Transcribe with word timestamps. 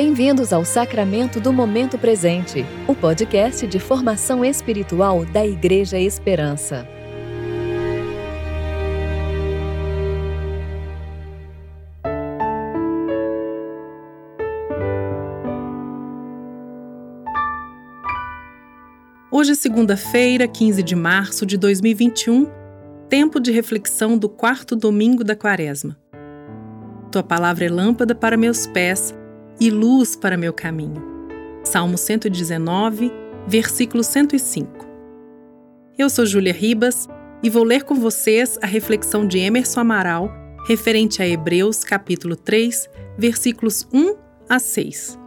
Bem-vindos 0.00 0.52
ao 0.52 0.64
Sacramento 0.64 1.40
do 1.40 1.52
Momento 1.52 1.98
Presente, 1.98 2.64
o 2.86 2.94
podcast 2.94 3.66
de 3.66 3.80
formação 3.80 4.44
espiritual 4.44 5.24
da 5.24 5.44
Igreja 5.44 5.98
Esperança. 5.98 6.86
Hoje 19.32 19.50
é 19.50 19.54
segunda-feira, 19.56 20.46
15 20.46 20.80
de 20.80 20.94
março 20.94 21.44
de 21.44 21.58
2021, 21.58 22.46
tempo 23.08 23.40
de 23.40 23.50
reflexão 23.50 24.16
do 24.16 24.28
quarto 24.28 24.76
domingo 24.76 25.24
da 25.24 25.34
Quaresma. 25.34 25.98
Tua 27.10 27.24
palavra 27.24 27.64
é 27.64 27.68
lâmpada 27.68 28.14
para 28.14 28.36
meus 28.36 28.64
pés 28.68 29.12
e 29.60 29.70
luz 29.70 30.16
para 30.16 30.36
meu 30.36 30.52
caminho. 30.52 31.02
Salmo 31.64 31.98
119, 31.98 33.12
versículo 33.46 34.02
105. 34.02 34.86
Eu 35.98 36.08
sou 36.08 36.24
Júlia 36.24 36.52
Ribas 36.52 37.08
e 37.42 37.50
vou 37.50 37.64
ler 37.64 37.84
com 37.84 37.94
vocês 37.94 38.58
a 38.62 38.66
reflexão 38.66 39.26
de 39.26 39.38
Emerson 39.38 39.80
Amaral 39.80 40.32
referente 40.66 41.22
a 41.22 41.26
Hebreus 41.26 41.82
capítulo 41.82 42.36
3, 42.36 42.88
versículos 43.16 43.86
1 43.92 44.14
a 44.48 44.58
6. 44.58 45.18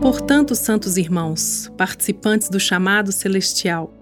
Portanto, 0.00 0.54
santos 0.54 0.96
irmãos, 0.96 1.70
participantes 1.76 2.48
do 2.48 2.58
chamado 2.58 3.12
celestial, 3.12 3.92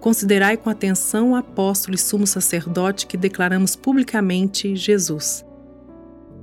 considerai 0.00 0.56
com 0.56 0.68
atenção 0.68 1.30
o 1.30 1.34
apóstolo 1.36 1.94
e 1.94 1.98
sumo 1.98 2.26
sacerdote 2.26 3.06
que 3.06 3.16
declaramos 3.16 3.76
publicamente 3.76 4.74
Jesus. 4.74 5.46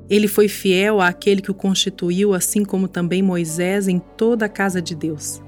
Ele 0.10 0.26
foi 0.30 0.48
fiel 0.48 1.02
àquele 1.02 1.42
que 1.42 1.52
o 1.52 1.54
constituiu, 1.54 2.34
assim 2.34 2.64
como 2.64 2.88
também 2.88 3.22
Moisés 3.22 3.90
em 3.90 4.00
toda 4.00 4.46
a 4.46 4.50
casa 4.50 4.82
de 4.82 4.96
Deus. 4.96 5.42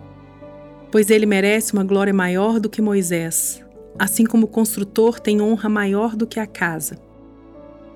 Pois 0.91 1.09
ele 1.09 1.25
merece 1.25 1.71
uma 1.71 1.83
glória 1.85 2.13
maior 2.13 2.59
do 2.59 2.69
que 2.69 2.81
Moisés, 2.81 3.63
assim 3.97 4.25
como 4.25 4.47
o 4.47 4.49
construtor 4.49 5.17
tem 5.17 5.41
honra 5.41 5.69
maior 5.69 6.13
do 6.13 6.27
que 6.27 6.41
a 6.41 6.45
casa. 6.45 6.99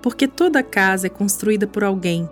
Porque 0.01 0.25
toda 0.25 0.63
casa 0.63 1.07
é 1.07 1.09
construída 1.09 1.67
por 1.67 1.83
alguém, 1.83 2.29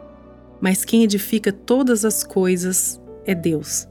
mas 0.61 0.85
quem 0.85 1.03
edifica 1.03 1.51
todas 1.51 2.05
as 2.05 2.23
coisas 2.23 3.01
é 3.27 3.35
Deus. 3.35 3.87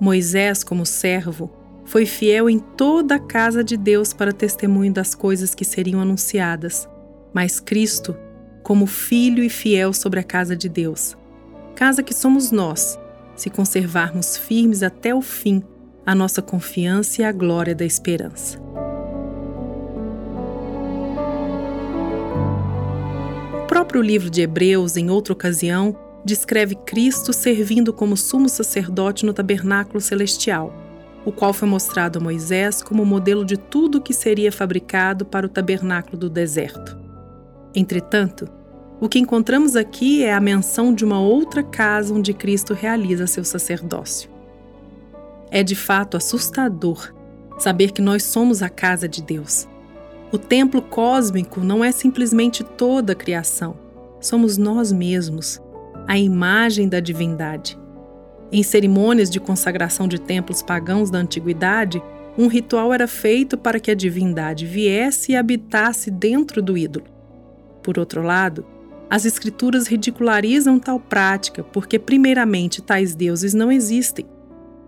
Moisés, 0.00 0.64
como 0.64 0.84
servo, 0.84 1.50
foi 1.84 2.06
fiel 2.06 2.48
em 2.48 2.58
toda 2.58 3.16
a 3.16 3.20
casa 3.20 3.62
de 3.62 3.76
Deus 3.76 4.12
para 4.12 4.32
testemunho 4.32 4.92
das 4.92 5.14
coisas 5.14 5.54
que 5.54 5.64
seriam 5.64 6.00
anunciadas, 6.00 6.88
mas 7.32 7.60
Cristo, 7.60 8.16
como 8.62 8.86
filho 8.86 9.44
e 9.44 9.48
fiel 9.48 9.92
sobre 9.92 10.18
a 10.18 10.24
casa 10.24 10.56
de 10.56 10.68
Deus, 10.68 11.16
casa 11.74 12.02
que 12.02 12.14
somos 12.14 12.50
nós, 12.50 12.98
se 13.36 13.50
conservarmos 13.50 14.36
firmes 14.36 14.82
até 14.82 15.14
o 15.14 15.20
fim 15.20 15.62
a 16.04 16.14
nossa 16.14 16.42
confiança 16.42 17.22
e 17.22 17.24
a 17.24 17.30
glória 17.30 17.74
da 17.74 17.84
esperança. 17.84 18.58
O 23.62 23.66
próprio 23.66 24.02
livro 24.02 24.28
de 24.28 24.42
Hebreus, 24.42 24.96
em 24.96 25.10
outra 25.10 25.32
ocasião, 25.32 25.96
descreve 26.24 26.74
Cristo 26.74 27.32
servindo 27.32 27.92
como 27.92 28.16
sumo 28.16 28.48
sacerdote 28.48 29.26
no 29.26 29.32
tabernáculo 29.32 30.00
celestial, 30.00 30.72
o 31.24 31.32
qual 31.32 31.52
foi 31.52 31.68
mostrado 31.68 32.18
a 32.18 32.22
Moisés 32.22 32.82
como 32.82 33.04
modelo 33.04 33.44
de 33.44 33.56
tudo 33.56 33.98
o 33.98 34.00
que 34.00 34.12
seria 34.12 34.52
fabricado 34.52 35.24
para 35.24 35.46
o 35.46 35.48
tabernáculo 35.48 36.16
do 36.16 36.30
deserto. 36.30 36.96
Entretanto, 37.74 38.48
o 39.00 39.08
que 39.08 39.18
encontramos 39.18 39.74
aqui 39.74 40.22
é 40.22 40.32
a 40.32 40.40
menção 40.40 40.94
de 40.94 41.04
uma 41.04 41.20
outra 41.20 41.62
casa 41.62 42.14
onde 42.14 42.32
Cristo 42.32 42.72
realiza 42.72 43.26
seu 43.26 43.44
sacerdócio. 43.44 44.30
É 45.50 45.62
de 45.62 45.74
fato 45.74 46.16
assustador 46.16 47.12
saber 47.58 47.90
que 47.90 48.00
nós 48.00 48.22
somos 48.24 48.62
a 48.62 48.68
casa 48.68 49.08
de 49.08 49.22
Deus. 49.22 49.68
O 50.30 50.38
templo 50.38 50.80
cósmico 50.80 51.60
não 51.60 51.84
é 51.84 51.92
simplesmente 51.92 52.64
toda 52.64 53.12
a 53.12 53.16
criação, 53.16 53.76
somos 54.20 54.56
nós 54.56 54.92
mesmos 54.92 55.60
a 56.06 56.18
imagem 56.18 56.88
da 56.88 57.00
divindade. 57.00 57.78
Em 58.50 58.62
cerimônias 58.62 59.30
de 59.30 59.40
consagração 59.40 60.06
de 60.06 60.20
templos 60.20 60.62
pagãos 60.62 61.10
da 61.10 61.18
antiguidade, 61.18 62.02
um 62.36 62.46
ritual 62.46 62.92
era 62.92 63.06
feito 63.06 63.56
para 63.56 63.80
que 63.80 63.90
a 63.90 63.94
divindade 63.94 64.66
viesse 64.66 65.32
e 65.32 65.36
habitasse 65.36 66.10
dentro 66.10 66.62
do 66.62 66.76
ídolo. 66.76 67.06
Por 67.82 67.98
outro 67.98 68.22
lado, 68.22 68.64
as 69.10 69.26
Escrituras 69.26 69.86
ridicularizam 69.86 70.78
tal 70.78 70.98
prática 70.98 71.62
porque, 71.62 71.98
primeiramente, 71.98 72.80
tais 72.80 73.14
deuses 73.14 73.52
não 73.52 73.70
existem, 73.70 74.26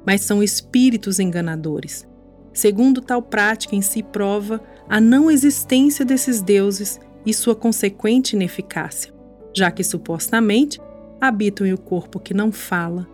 mas 0.07 0.23
são 0.23 0.43
espíritos 0.43 1.19
enganadores. 1.19 2.07
Segundo, 2.53 3.01
tal 3.01 3.21
prática 3.21 3.75
em 3.75 3.83
si 3.83 4.03
prova 4.03 4.63
a 4.89 5.01
não 5.01 5.31
existência 5.31 6.05
desses 6.05 6.41
deuses 6.41 7.01
e 7.27 7.35
sua 7.35 7.55
consequente 7.55 8.37
ineficácia, 8.37 9.13
já 9.55 9.71
que 9.71 9.83
supostamente 9.83 10.81
habitam 11.29 11.67
em 11.67 11.73
o 11.73 11.79
corpo 11.79 12.21
que 12.21 12.35
não 12.35 12.53
fala, 12.53 13.07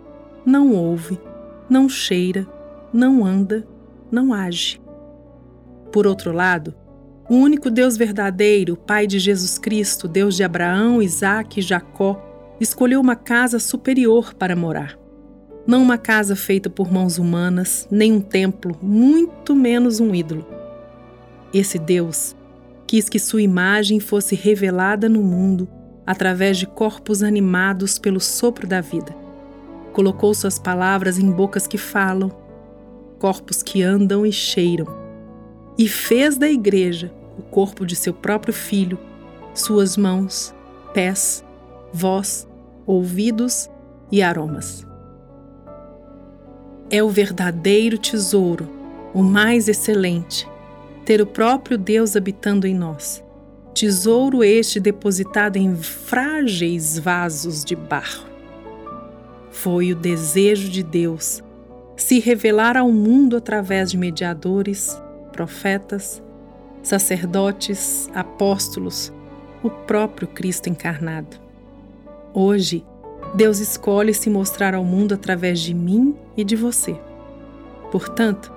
não 0.45 0.73
ouve, 0.75 1.19
não 1.69 1.89
cheira, 1.89 2.47
não 2.93 3.25
anda, 3.25 3.67
não 4.11 4.35
age. 4.35 4.81
Por 5.93 6.07
outro 6.07 6.33
lado, 6.33 6.75
o 7.29 7.35
único 7.35 7.71
Deus 7.71 7.97
verdadeiro, 7.97 8.77
Pai 8.77 9.07
de 9.07 9.19
Jesus 9.19 9.59
Cristo, 9.59 10.09
Deus 10.09 10.35
de 10.35 10.43
Abraão, 10.43 11.01
Isaque 11.01 11.61
e 11.61 11.63
Jacó, 11.63 12.21
escolheu 12.61 13.01
uma 13.01 13.15
casa 13.15 13.59
superior 13.59 14.35
para 14.35 14.57
morar. 14.57 14.99
Não 15.67 15.83
uma 15.83 15.97
casa 15.97 16.35
feita 16.35 16.69
por 16.69 16.93
mãos 16.93 17.19
humanas, 17.19 17.87
nem 17.91 18.13
um 18.13 18.21
templo, 18.21 18.77
muito 18.83 19.55
menos 19.55 20.01
um 20.01 20.15
ídolo. 20.15 20.45
Esse 21.55 21.79
Deus 21.79 22.35
quis 22.87 23.09
que 23.09 23.19
sua 23.19 23.43
imagem 23.43 24.01
fosse 24.01 24.35
revelada 24.35 25.09
no 25.09 25.23
mundo 25.23 25.69
através 26.11 26.59
de 26.59 26.67
corpos 26.67 27.23
animados 27.23 27.97
pelo 27.97 28.19
sopro 28.19 28.67
da 28.67 28.81
vida. 28.81 29.15
Colocou 29.93 30.35
suas 30.35 30.59
palavras 30.59 31.21
em 31.21 31.31
bocas 31.31 31.69
que 31.69 31.79
falam, 31.79 32.33
corpos 33.21 33.63
que 33.63 33.81
andam 33.81 34.27
e 34.27 34.33
cheiram. 34.33 34.89
E 35.79 35.87
fez 35.87 36.37
da 36.37 36.51
igreja 36.51 37.13
o 37.39 37.43
corpo 37.43 37.87
de 37.87 37.95
seu 37.95 38.13
próprio 38.13 38.53
filho, 38.53 38.99
suas 39.55 39.97
mãos, 39.97 40.53
pés, 40.93 41.45
voz, 41.93 42.49
ouvidos 42.85 43.71
e 44.11 44.21
aromas. 44.21 44.85
É 46.91 47.01
o 47.05 47.09
verdadeiro 47.09 47.97
tesouro, 47.97 48.69
o 49.15 49.23
mais 49.23 49.69
excelente, 49.69 50.49
ter 51.05 51.23
o 51.23 51.27
próprio 51.27 51.79
Deus 51.79 52.17
habitando 52.17 52.67
em 52.67 52.75
nós 52.75 53.23
tesouro 53.75 54.43
este 54.43 54.81
depositado 54.81 55.57
em 55.57 55.77
frágeis 55.77 56.99
vasos 56.99 57.65
de 57.65 57.77
barro. 57.77 58.29
Foi 59.51 59.93
o 59.93 59.97
desejo 59.97 60.69
de 60.69 60.83
Deus 60.83 61.43
se 61.97 62.19
revelar 62.19 62.77
ao 62.77 62.91
mundo 62.91 63.37
através 63.37 63.91
de 63.91 63.99
mediadores, 63.99 64.99
profetas, 65.33 66.23
sacerdotes, 66.83 68.09
apóstolos, 68.15 69.13
o 69.63 69.69
próprio 69.69 70.27
Cristo 70.27 70.69
encarnado. 70.69 71.37
Hoje, 72.33 72.85
Deus 73.35 73.59
escolhe 73.59 74.15
se 74.15 74.31
mostrar 74.31 74.75
ao 74.75 74.83
mundo 74.83 75.13
através 75.13 75.61
de 75.61 75.75
mim 75.75 76.17
e 76.37 76.43
de 76.43 76.57
você. 76.57 76.99
Portanto, 77.93 78.51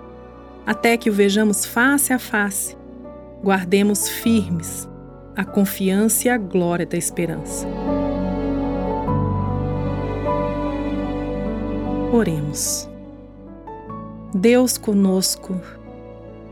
até 0.66 0.96
que 0.96 1.10
o 1.10 1.14
vejamos 1.14 1.66
face 1.66 2.14
a 2.14 2.20
face, 2.20 2.78
guardemos 3.44 4.08
firmes 4.08 4.88
a 5.36 5.44
confiança 5.44 6.28
e 6.28 6.30
a 6.30 6.38
glória 6.38 6.86
da 6.86 6.98
esperança. 6.98 7.68
Oremos. 12.12 12.88
Deus 14.34 14.78
conosco, 14.78 15.60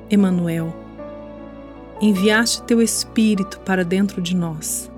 Emanuel, 0.09 0.73
enviaste 2.01 2.63
teu 2.63 2.81
espírito 2.81 3.59
para 3.59 3.85
dentro 3.85 4.21
de 4.21 4.35
nós 4.35 4.91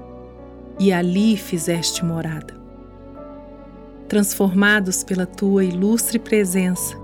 e 0.80 0.92
ali 0.92 1.38
fizeste 1.38 2.04
morada. 2.04 2.62
transformados 4.08 5.04
pela 5.04 5.26
tua 5.26 5.64
ilustre 5.64 6.20
presença, 6.20 6.96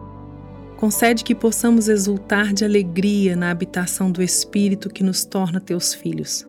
concede 0.78 1.24
que 1.24 1.34
possamos 1.34 1.90
exultar 1.90 2.54
de 2.54 2.64
alegria 2.64 3.36
na 3.36 3.50
habitação 3.50 4.12
do 4.12 4.22
Espírito 4.22 4.90
que 4.90 5.04
nos 5.04 5.26
torna 5.26 5.60
teus 5.60 5.94
filhos. 5.94 6.49